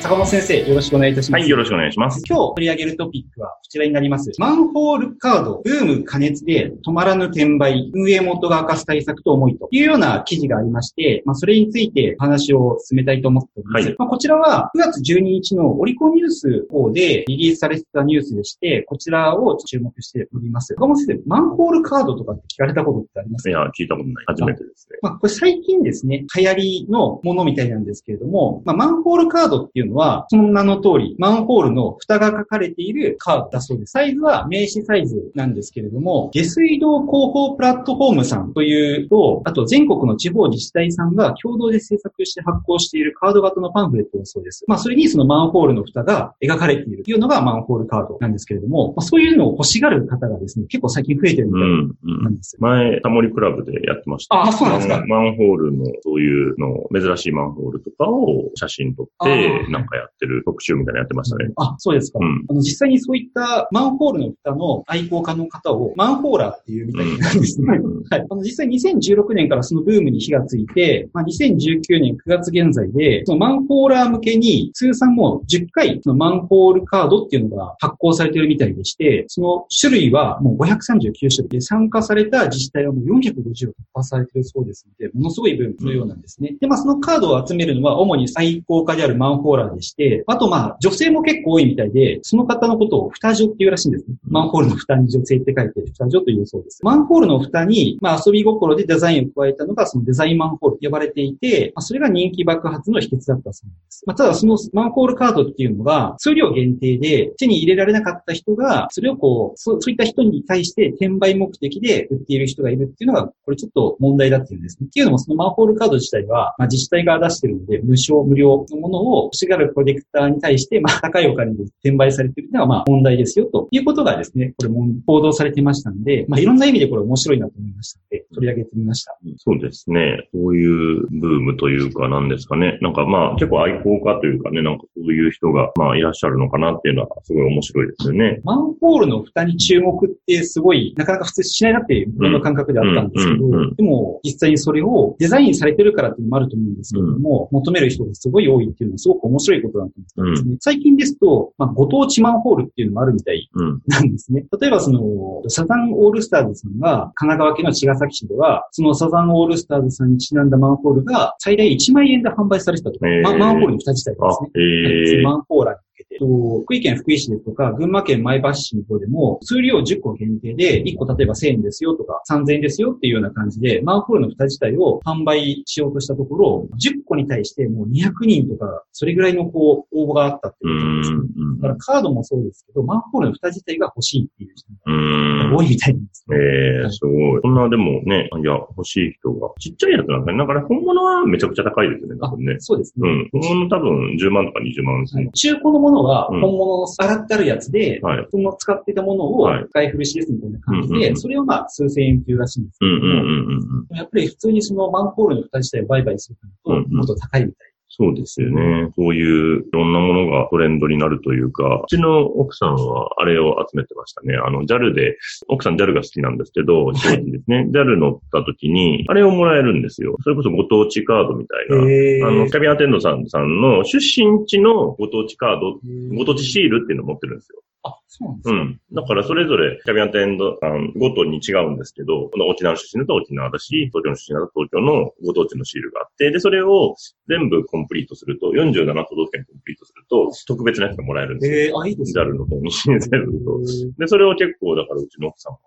[0.00, 1.42] 坂本先生、よろしくお願いいたします。
[1.42, 2.22] はい、よろしくお願いします。
[2.26, 4.30] 今日取り上げるトピックはこちらになります。
[4.38, 13.86] マンホールカード、ブーム加熱で止まらぬ転売、運営元が明かす対策と思いというような記事がありまして、まあ、それについて話を進めたいと思っております。
[13.86, 20.74] はいまあ、こちらは9月12日のオリコンニュースの方でリリースされてたニュースでして、こちらを注目しております。
[20.74, 23.42] 坂本先生、マンホールカードとかって聞かれたことってあります？
[23.42, 24.24] かいや、聞いたことない。
[24.28, 24.98] 初めてですね。
[25.02, 33.92] まあ、これ最近ですね、流行りのものみたいなんですけれども、まあ、マンホールカードっていうのは、その名の通り、マンホールの蓋が書かれているカードだそうです。
[33.92, 44.64] サイズは名刺サイズなんですけれども、下水道広報プラットフォームさんというと、あと全国の地方自治体さんが共同で制作して発行しているカード型のパンフレットだそうです。
[44.66, 52.24] まあ、それにそのマンホールの蓋が描かれているというのがマンホールカードなんですけれども、まあ、そういうのを欲しがる方がですね、結構最近増えてるみたいうん、うん。
[52.24, 52.58] なんですよ。
[52.60, 54.42] 前、タモリクラブでやってました。
[54.42, 61.50] あそうなんですかマンホールの、そういうの、珍しいマンホールとかを写真撮っあて、ーなんかやってる特集みたいなのやってましたね。
[61.56, 62.18] あ、そうですか。
[62.20, 67.78] うんあの、実際にそういったマンホールの蓋の愛好家の方をマンホーラーっていうみたいなんですね。
[67.82, 68.26] うん はい。
[68.28, 86.56] あの、実際2016年からそのブームに火がついて、まあ、2019年9月現在で、そのマンホーラー向けに通算もう10回、そのマンホールカードっていうのが発行されているみたいでして、その種類はもう539種類で参加された自治体はもう450を突破されているそうですので、ものすごいブームのようなんですね。
[86.60, 94.16] で、まあ、そのカードを集めるのは主に愛好家であるマンホーラーでして、あとまあ、女性も結構多いみたいで、その方のことを蓋女っていうらしいんですね。
[94.26, 96.80] マンホールの蓋に女性って書いて、蓋女というそうです。
[96.84, 104.04] マンホールの蓋に、まあ遊び心でデザインを加えたのが、そのデザインマンホールと呼ばれていて、まあそれが人気爆発の秘訣だったそうです。
[104.06, 114.86] まあただそのマンホールカードっていうのが、数量限定で手に入れられなかった人が、それをこう、そうそういった人に対して転売目的で売っている人がいるっていうのが、これちょっと問題だっていうんですね。
[114.86, 129.16] っていうのもそのマンホールカード自体は、まあ自治体が出してるので、無償、無料のものを欲しがるコレクターに対して、まあ高いお金で転売されているのはまあ問題ですよということがですね、これも報道されてましたんで、まあいろんな意味でこれ面白いなと思いましたので、取り上げてみました。
[129.36, 130.28] そうですね。
[130.32, 132.78] そういうブームというか、なんですかね。
[132.80, 138.40] なんかまあ、結構愛好家というかね、なんかそういう人が、まあ、いらっしゃるのかなっていうのは、すごい面白いですよね。
[138.44, 150.56] マンホールの蓋に注目ってすごい、なかなか普通しないなっていう僕の感覚であったんですけど、うんうんうんでも実際にそれをデザインされてるからっていうのもあると思うんですけれども、求める人がすごい多いっていうのはすごく面白いことだと思ってますね。
[150.60, 153.82] 最近ですと、まあ、ご当地マンホールっていうのもあるみたいうん。
[153.86, 154.44] なんですね。
[154.60, 163.06] 例えばその、サザンオールスターズさんが、神奈川県の茅ヶ崎市では、そのサザンオールスターズさんにちなんだマンホールが最大1万円で販売されてたと。
[163.06, 166.18] へーまマンホールの蓋自体があですね。、ええマンホーラーけて。
[166.18, 166.26] と
[166.62, 181.18] 福井県福井市ですとか、群馬県前橋市の方でも、数量10個限定で、1個例えば1000円ですよとか、3000円ですよっていうような感じで、マンホールの蓋自体を販売しようとしたところ、10個に対してもう200人とか、それぐらいのこう、応募があったってういうことですね。
[181.60, 185.50] だからカードもそうですけど、マンホールの蓋自体が欲しいっていう人うん。
[185.50, 186.36] が多いみたいなんですね。
[186.36, 187.40] ええすごい。
[187.42, 189.50] そんなでもね、いや、欲しい人が。
[189.58, 190.38] ちっちゃいやつなんかね。
[190.38, 192.56] なんかね、本物はめちゃくちゃ高いですよね、多分ね。
[192.58, 193.08] そうですね。
[193.32, 193.40] うん。
[193.40, 195.32] 本物多分10万とか20万ですねはい。
[195.32, 198.26] 中古のものはうん本物の洗ってあるやつで、はい。
[198.30, 203.96] その使っていたものをはい使い古しですみたいな感じで、うんうんうんそれをまあ数千円っていうらしいんですけども。
[203.96, 207.67] やっぱり普通にそのマンホールの蓋自体を売買すると、もっと高いみたい。
[207.90, 208.90] そうですよね。
[208.96, 214.36] こういういろんなものがトレンドになるというか、うちの奥さんはあれを集めてましたね。
[214.36, 215.16] あの、JAL で、
[215.48, 217.66] 奥さん JAL が好きなんですけど、飛行機ですね。
[217.72, 220.16] JAL 乗った時に、あれをもらえるんですよ。
[220.22, 221.90] それこそご当地カードみたいな。
[221.90, 225.80] へあの、キャビンアテンドさんさんの出身地のご当地カード、
[226.14, 227.62] ご当地シールっていうのを持ってるんですよ。
[227.88, 228.54] あ、そうなんですか。
[228.54, 228.80] うん。
[228.92, 236.94] だからそれぞれキャビンアテンドさんごとに違うんですけど、この沖縄の出身だと沖縄だし、東京の出身だと東京のご当地のシールがあって、で、それを
[237.28, 241.60] 全部コンプリートすると、47都道府県コンプリートすると、特別なやつがもらえるんですよ。
[241.66, 242.22] えー、あ、いいですね。
[242.22, 243.60] JAL の方に 全部と。
[243.98, 245.58] で、それを結構、だからうちの奥さんは、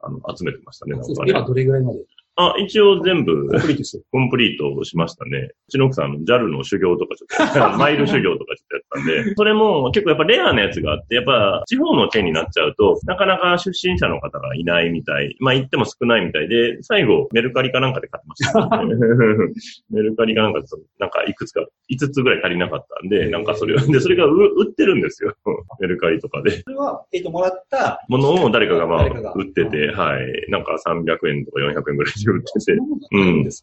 [0.00, 1.14] あの、集めてましたね、なんかね。
[1.30, 1.46] 今ね。
[1.46, 2.00] どれぐらいまで
[2.36, 4.04] あ、一応全部コンプリートしてる。
[4.10, 5.50] コンプリートしましたね。
[5.68, 15.36] うちの奥さん、JAL の修行とかちょっと、 マイル修行とかちょっとやったんで、それも結構やっぱレアなやつがあって、やっぱ地方の県になっちゃうと、なかなか出身者の方がいないみたい。
[15.40, 18.94] まあ言っても少ないみたいで、最後メルカリかなんかで買ってました、ね。
[19.92, 20.66] メルカリかなんかで、
[20.98, 25.34] なんかいくつか、5つぐらい足りなかったんで、なんかそれを、で、それがう売ってるんですよ。
[25.80, 26.62] メルカリとかで。
[26.62, 30.50] それは、えっ、と、もらった、ものを誰かがまあ売ってて、はい。
[30.50, 32.60] なんか300円とか400円ぐらいで売ってて。
[32.60, 32.84] そうな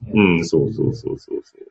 [0.05, 0.37] ん。
[0.37, 1.68] うん、そうそうそうそうそう。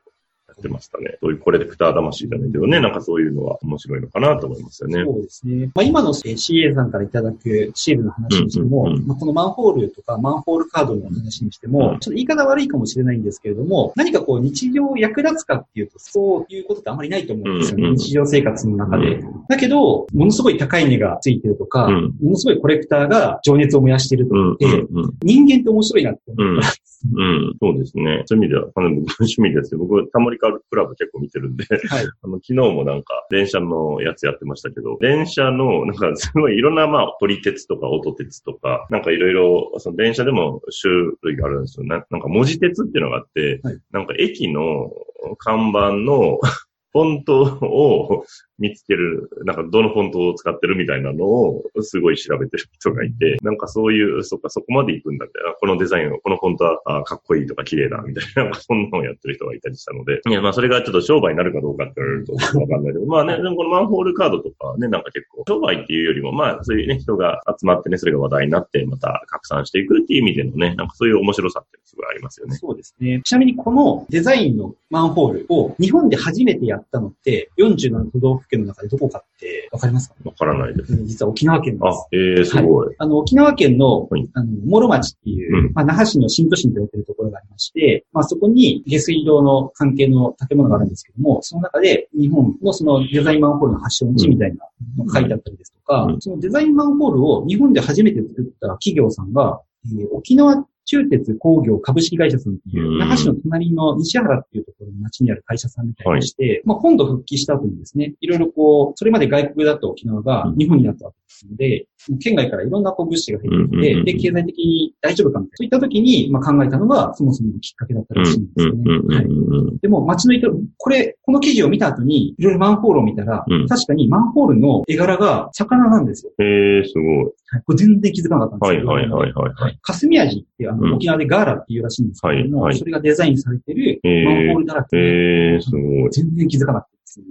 [0.59, 1.17] ってましたね。
[1.21, 5.03] そういうコレクター魂じゃないけどね、なんかそういうのは面白いのかなと思いますよね。
[5.03, 5.71] そうですね。
[5.73, 17.83] まあ、今の CA さんからいただくシールの話にしても、うんうんうんまあ、このマンホールとかマンホールカードの話にしても、うんちょっと言い方悪いかもしれないんですけれども、何かこう日常役立つかっていうと、そういうことってあんまりないと思うんですよね。
[17.83, 19.17] うんうん日常生活の中で。
[19.17, 25.13] うだけど、ものすごい高い値がついてるとか、うんものすごいコレクターが情熱を燃やしてるとうん、かって、うん、うん。
[25.21, 26.73] 人間って面白いなって思った。
[27.05, 28.23] うん、そうですね。
[28.25, 29.79] そういう意味では、あの僕の趣味ですよ。
[29.79, 31.79] 僕、タモリカクラブ結構見てるんで、はい。
[32.21, 41.85] あの、昨日もなんか、電車のやつやってましたけど、電車の、なんか、すごいいろんな、まあ、撮り鉄とか、音鉄とか、なんかいろいろ、その電車でも種類があるんですよ。
[41.85, 44.91] ななんか、文字鉄っていうのがあって、はいなんか、駅の
[45.37, 46.39] 看板の、
[46.91, 48.25] フォントを
[48.59, 72.55] 見つける、なんかどのフォントを使ってるみたいなのをすごい調べてる人がいて、なんかそういう、そっか、そこまで行くんだって、あこのデザインを、このフォントはあかっこいいとか綺麗だみたいな、なんかそんなのをやってる人がいたりしたので、 いや、まあそれがちょっと商売になるかどうかって言われるとわかんないけど、まあね、でもこのマンホールカードとかはね、なんか結構、商売っていうよりも、まあそういうね、人が集まってね、それが話題になって、また拡散していくっていう意味でのね、なんかそういう面白さってすごいありますよね。
[72.55, 73.21] そうですね。
[73.23, 80.15] ちなみにこのデザインのマンホールを日本で初めてやったのって47都道府県の中でどこかってわかりますか？
[80.25, 80.93] わからないです。
[80.93, 82.95] うん実は沖縄県であす。、ええすごい。
[82.97, 94.65] あの、沖縄県の、はいあの、諸町っていう、うんまあ、那覇市の新都心と言われてるところがありまして、まあ、そこに下水道の関係の建物があるんですけども、その中で日本のそのデザインマンホールの発祥の地みたいな
[94.97, 102.97] のが書いてあったりですとか、うんそのデザインマンホールを日本で初めて作った企業さんが、えー沖縄中鉄工業株式会社さんっていうう、ん。
[102.97, 111.18] 那覇市の隣の西原っていうところの町にある会社さんみたいにして、まあ本土復帰した後にですね、いろいろこう、それまで外国だった沖縄が日本になったわけ
[111.49, 111.87] ので、
[112.21, 115.57] 県外からいろんなこう物資が入ってきて、で、経済的に大丈夫かみたいな。
[115.57, 119.15] そういった時に、まあ考えたのが、そもそものきっかけだったうん、らしいんですよね。
[119.15, 119.79] はい。
[119.81, 126.31] でも、街の人、これ、この記事を見た後に、いろいろマンホールを見たら、うん確かにマンホールの絵柄が魚なんですよ。
[126.39, 127.15] ええすごい。
[127.51, 128.89] はい、これ全然気づかなかったんですはい、けど。
[128.89, 129.53] はい、はい、はい。
[129.53, 136.09] はい霞味ってあの、うん沖縄でガーラっていうらしいんですけれども、はいはいそれがデザインされてるえーマンホールだらけで、ええすごい。
[136.11, 137.25] 全然気づかなかったですね。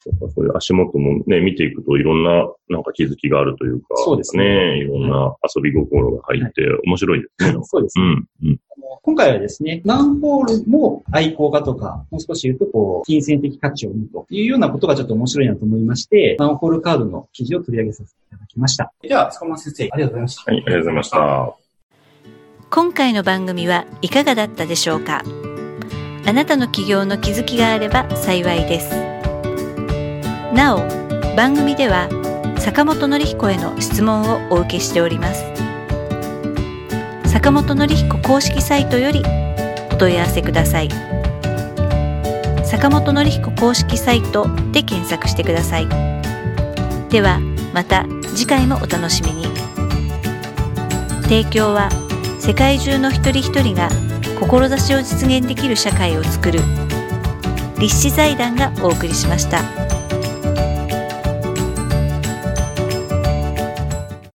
[0.00, 3.86] そうかそういう足元もね、見ていくといろんな、なんか気づきがあるというか。
[3.96, 4.78] そうですねね。
[4.78, 7.58] いろんな遊び心が入って、面白いですね。
[7.62, 8.04] そうですね。
[8.04, 8.08] う
[8.46, 8.60] ん、うん。
[9.02, 18.92] 今回はですね、マンホールも愛好家とか、もう少し言うと、こう、金銭的価値を生むというようなことがちょっと面白いなと思いまして、マンホールカードの記事を取り上げさせていただきました。
[19.02, 20.52] では、塚間先生、ありがとうございました。
[20.52, 21.56] はい、ありがとうございました。
[22.70, 25.24] 今回の番組はいかがだったでしょうか？
[26.26, 29.17] あなたの起業の気づきがあれば幸いです
[30.52, 30.80] なお
[31.36, 32.08] 番組では
[32.58, 35.44] 坂本典彦への質問をお受けしております。
[37.26, 39.22] 坂本典彦公式サイトより
[39.92, 40.88] お問い合わせください。
[42.64, 45.88] 坂本典彦公式サイトで検索してください。
[47.08, 47.40] では
[47.72, 48.04] また
[48.34, 49.46] 次回もお楽しみに。
[51.22, 51.90] 提供は
[52.40, 53.88] 世界中の一人一人が
[54.40, 56.60] 志を実現できる社会を作る
[57.78, 59.97] 立志財団がお送りしました。